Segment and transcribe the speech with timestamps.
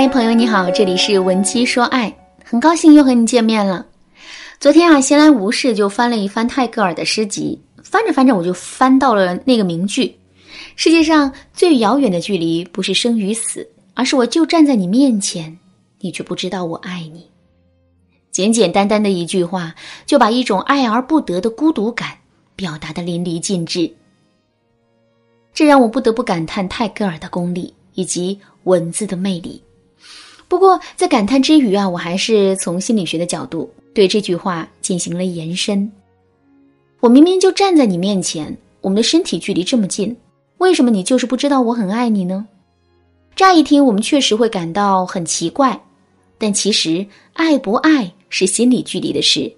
[0.00, 2.10] 嗨，朋友你好，这里是文姬说爱，
[2.42, 3.84] 很高兴又和你见面了。
[4.58, 10.16] 昨天啊，闲来无事就翻了一翻泰戈尔的诗集，翻着翻着我就翻到了那个名句：
[10.74, 15.58] 世界上最遥远的距离不是生与死，而是我就站在你面前，
[15.98, 17.28] 你却不知道我爱你。
[18.30, 19.74] 简简单单的一句话，
[20.06, 22.08] 就把一种爱而不得的孤独感
[22.56, 23.92] 表达的淋漓尽致。
[25.52, 29.62] 这让我不得不感叹泰戈尔的功力以及文字的魅力。
[30.50, 35.88] 不过，在感叹之余啊，我还是从心理学的角度对这句话进行了延伸。
[36.98, 40.14] 我明明就站在你面前，我们的身体距离这么近，
[40.58, 42.48] 为什么你就是不知道我很爱你呢？
[43.36, 45.80] 乍一听，我们确实会感到很奇怪，
[46.36, 49.50] 但其实爱不爱是心理距离的事，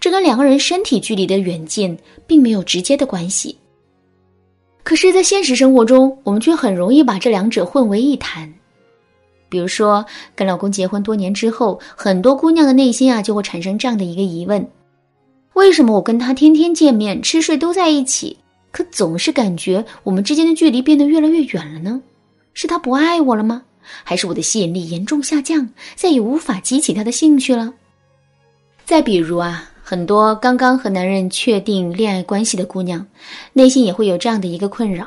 [0.00, 3.56] 这跟两个人身体距离的远近并没有直接的关系。
[4.82, 8.52] 可是，在现实生活中，我们却很容易把这两者混为一谈。
[9.54, 14.68] 比如说，跟老公结婚多年之后，很多姑娘的内心啊就会产生这样的一个疑问：
[15.52, 18.36] 为什么我跟他天天见面、吃睡都在一起，
[18.72, 22.02] 可总是感觉我们之间的距离变得越来越远了呢？
[22.52, 23.62] 是他不爱我了吗？
[24.02, 27.72] 还是我的吸引力严重下降，再也无法激起他的兴趣了？
[28.84, 33.06] 再比如啊，很多刚刚和男人确定恋爱关系的姑娘，
[33.52, 35.06] 内心也会有这样的一个困扰：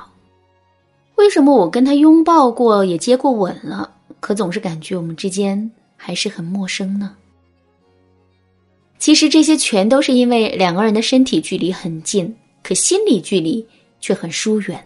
[1.15, 3.91] 为什么我跟他拥抱过，也接过吻了？
[4.19, 7.15] 可总是感觉我们之间还是很陌生呢。
[8.97, 13.65] 其实这些全都是因为两个人的身体距离很近，可心理距离
[13.99, 14.83] 却很疏远。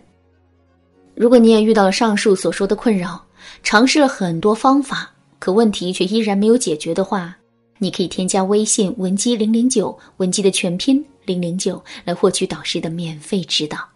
[1.16, 3.24] 如果你也遇到了上述所说的困扰，
[3.64, 7.36] 尝试了很多方法，可问题却依然没有解决的话，
[7.78, 13.91] 你可以添加微信文姬零零九，文姬的全拼零零九，来获取导师的免费指导。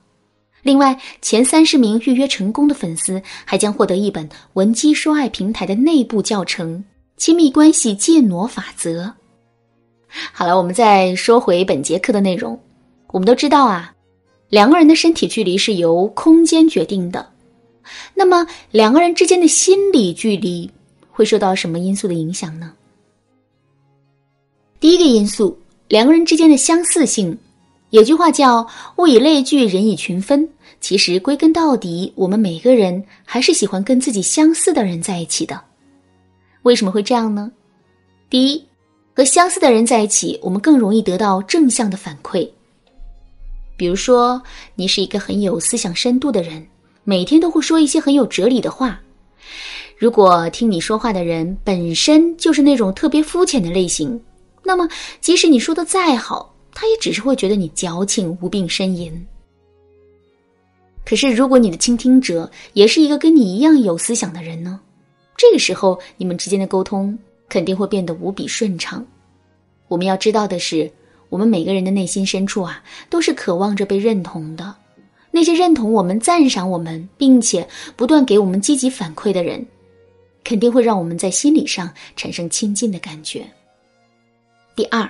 [0.66, 6.80] 另外，前三十名预约成功的粉丝还将获得一本文姬说爱平台的内部教程
[7.18, 9.04] 《亲密关系戒挪法则》。
[10.34, 12.60] 好了，我们再说回本节课的内容。
[13.10, 13.94] 我们都知道啊，
[14.50, 17.30] 两个人的身体距离是由空间决定的。
[18.16, 20.68] 那么，两个人之间的心理距离
[21.12, 22.74] 会受到什么因素的影响呢？
[24.80, 25.56] 第一个因素，
[25.90, 27.38] 两个人之间的相似性。
[27.92, 30.48] 有句话叫“物以类聚，人以群分”。
[30.82, 35.60] 其实归根到底，我们每个人还是喜欢跟自己相似的人在一起的。
[36.64, 37.52] 为什么会这样呢？
[38.30, 38.64] 第一，
[39.16, 42.48] 和相似的人在一起，我们更容易得到正向的反馈。
[43.78, 44.42] 比如说，
[44.76, 46.66] 你是一个很有思想深度的人，
[47.04, 49.00] 每天都会说一些很有哲理的话。
[49.98, 54.20] 如果听你说话的人本身就是那种特别肤浅的类型，
[54.64, 54.88] 那么
[55.20, 59.26] 即使你说的再好，他也只是会觉得你矫情无病呻吟。
[61.06, 64.80] 可是，如果你的倾听者也是一个跟你一样有思想的人呢？
[65.38, 69.06] 这个时候，你们之间的沟通肯定会变得无比顺畅。
[69.88, 70.92] 我们要知道的是，
[71.30, 74.76] 我们每个人的内心深处啊，都是渴望着被认同的。
[75.32, 79.66] 那些认同我们、赞赏我们，并且不断给我们积极反馈的人，
[80.44, 83.46] 肯定会让我们在心理上产生亲近的感觉。
[84.76, 85.10] 第二。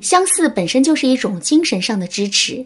[0.00, 2.64] 相似本身就是一种精神上的支持。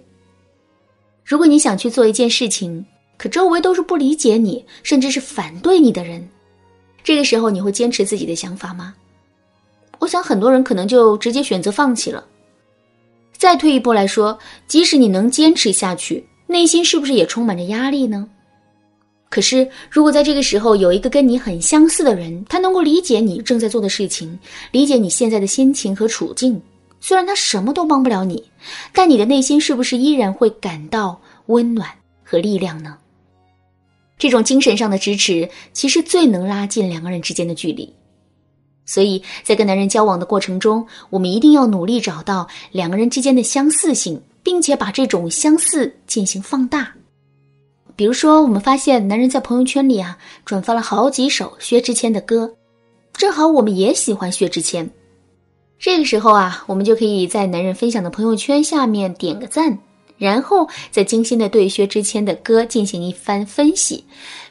[1.25, 2.84] 如果你想去做一件事情，
[3.17, 6.28] 可周围都是不理解你，甚至是反对你的人，
[7.03, 8.95] 这个时候你会坚持自己的想法吗？
[10.00, 12.25] 我想很多人可能就直接选择放弃了。
[13.37, 18.28] 再退一步来说，即使你能坚持下去，内心是不是也充满着压力呢？
[19.31, 24.39] 可是，如果在这个时候有一个跟你很相似的人，他能够理解你正在做的事情，
[24.71, 26.61] 理解你现在的心情和处境。
[27.06, 28.42] 虽然他什么都帮不了你，
[28.94, 31.87] 但你的内心是不是依然会感到温暖
[32.22, 32.97] 和力量呢？
[34.16, 37.92] 这种精神上的支持，其实最能拉近两个人之间的距离。
[38.87, 46.91] 所以在跟男人交往的过程中，我们一定要努力找到两个人之间的相似性，并且把这种相似进行放大。
[47.95, 50.16] 比如说，我们发现男人在朋友圈里啊
[50.47, 52.51] 转发了好几首薛之谦的歌，
[53.12, 54.91] 正好我们也喜欢薛之谦。
[55.84, 59.78] 这个时候啊，我们就可以在男人分享的朋友圈下面点个赞，
[60.16, 64.03] 然后再精心的对薛之谦的歌进行一番分析，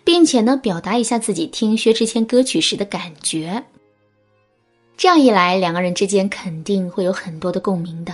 [0.04, 3.64] 并且呢，表达一下自己听薛之谦歌曲时的感觉。
[4.96, 8.14] 这样一来，两个人之间肯定会有很多的共鸣的。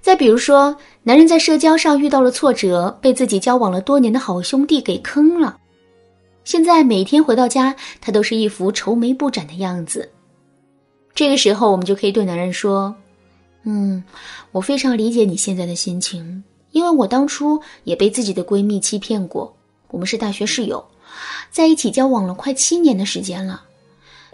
[0.00, 5.58] 再比如说，男人在社交上遇到了挫折，被自己交往了多年的好兄弟给坑了，
[6.44, 10.10] 现在每天回到家，他都是一副愁眉不展的样子。
[11.14, 12.94] 这个时候，我们就可以对男人说
[13.64, 14.02] ：“嗯，
[14.52, 19.54] 我非常理解你现在的心情，因为我当初也被自己的闺蜜欺骗过。
[19.90, 20.82] 我们是大学室友，
[21.50, 23.64] 在一起交往了快七年的时间了。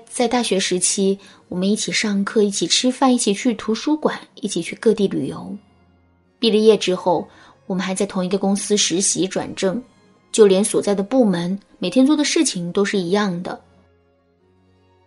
[0.07, 1.19] 在大学时期，
[1.49, 5.57] 我们一起上课，一起吃饭，一起去图书馆，一起去各地旅游。
[6.39, 7.27] 毕了业之后，
[7.67, 9.83] 我们还在同一个公司实习转正，
[10.31, 13.59] 就连所在的部门，每天做的事情都是一样的。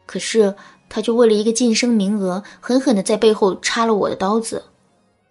[0.05, 0.53] 可是，
[0.89, 4.63] 他就为了一个晋升名额，狠狠的在背后插了我的刀子。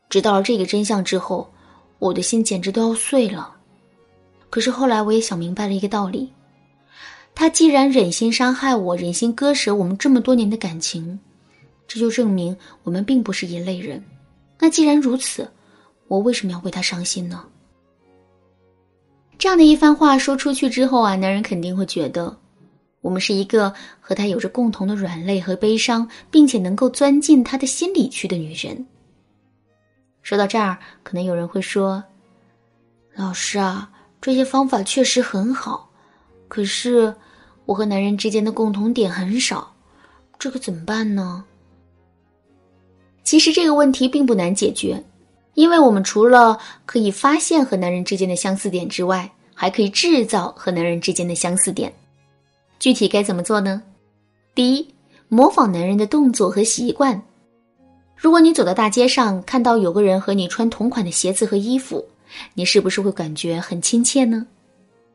[0.09, 1.53] 知道了这个真相之后，
[1.99, 3.55] 我的心简直都要碎了。
[4.49, 6.33] 可是后来，我也想明白了一个道理：
[7.35, 11.19] 他既然忍心伤害我，忍心割舍我们这么多年的感情，
[11.87, 14.03] 这就证明我们并不是一类人。
[14.59, 15.47] 那既然如此，
[16.07, 17.45] 我为什么要为他伤心呢？
[19.37, 22.35] 这样的一番话说出去之后啊，男人肯定会觉得，
[23.09, 23.73] 我们是一个
[24.03, 28.87] 和他有着共同的软肋和悲伤，并且能够钻进他的心里去的女人。
[30.21, 32.05] 说到这儿，可能有人会说
[33.17, 33.91] ：“老师啊，
[34.21, 35.91] 这些方法确实很好，
[36.49, 37.15] 可是
[37.65, 39.75] 我和男人之间的共同点很少，
[40.39, 41.43] 这可怎么办呢？”
[43.25, 45.03] 其实这个问题并不难解决。
[45.55, 51.91] 因为我们除了可以发现和男人之间的相似点之外，还可以制造和男人之间的相似点。
[52.79, 53.83] 具体该怎么做呢？
[54.55, 54.89] 第一，
[55.29, 57.23] 模仿男人的动作和习惯。
[58.17, 62.05] 如果你走到大街上，看到有个人和你穿同款的鞋子和衣服，
[62.55, 64.47] 你是不是会感觉很亲切呢？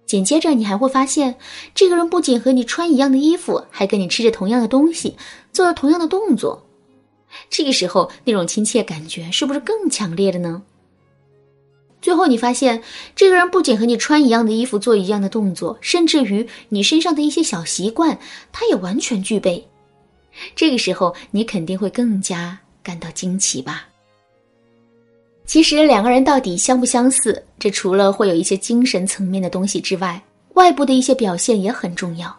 [0.05, 1.35] 紧接着，你还会发现，
[1.73, 5.15] 这个人不仅和你穿一样的衣服，还跟你吃着同样的东西，
[5.53, 6.61] 做着同样的动作。
[7.49, 10.61] 这个时候，那种亲切感觉是不是更强烈的呢？
[12.23, 12.81] 后，你发现
[13.17, 18.17] 这个人不仅和你穿一样的衣服、做一样的动作，甚至于你身上的一些小习惯，
[18.53, 19.61] 他也完全具备。
[20.55, 23.85] 这个时候，你肯定会更加感到惊奇吧？
[25.45, 30.23] 其实，两个人到底相不相似，这除了会有一些精神层面的东西之外，
[30.53, 32.33] 外部的一些表现也很重要。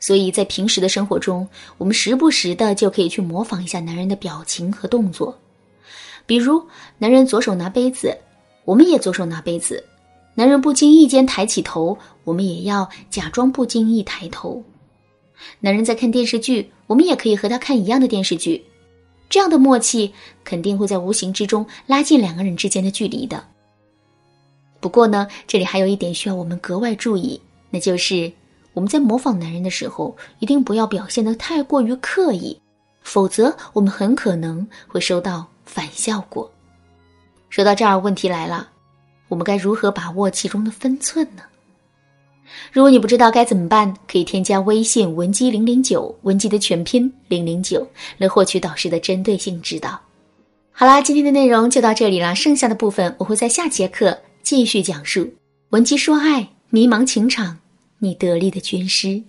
[0.00, 1.46] 所以在平时的生活中，
[1.76, 5.38] 我们时不时的就可以去模仿一下男人的表情和动作，
[6.24, 6.66] 比如
[6.96, 8.16] 男人左手拿杯子，
[8.66, 9.82] 我们也左手拿杯子；
[10.34, 14.62] 男人不经意间抬起头，我们也要假装不经意抬头；
[15.60, 18.62] 男人在看电视剧，我们也可以和他看一样的电视剧。
[19.30, 20.12] 这样的默契
[20.44, 23.42] 肯定会在无形之中拉近两个人之间的距离的。
[24.80, 27.40] 不过呢，这里还有一点需要我们格外注意，
[27.70, 28.30] 那就是。
[28.72, 32.60] 我们在模仿男人的时候，一定不要表现的太过于刻意，
[33.00, 36.52] 否则我们很可能会收到反效果。
[37.56, 38.68] 说到这儿，问题来了，
[39.28, 41.42] 我们该如何把握其中的分寸呢？
[42.70, 47.88] 如果你不知道该怎么办，可以添加微信文姬零零九，文姬的全拼零零九，
[48.18, 49.98] 来获取导师的针对性指导。
[50.70, 55.26] 好啦，今天的内容就到这里了，剩下的部分我会在下节课继续讲述。
[55.70, 57.56] 文姬说爱，迷茫情场。
[58.00, 59.22] 你得力的军师。